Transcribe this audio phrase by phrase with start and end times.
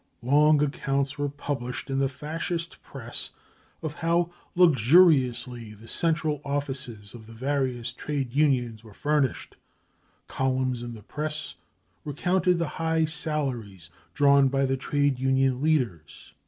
[0.23, 3.29] Long accounts were published in the Fascist Press
[3.83, 9.57] of how luxuriously the central offices of the various trade unions were furnished.
[10.25, 11.53] Columns in the Press
[12.03, 16.33] recounted the high salaries drawn by the trade union leaders.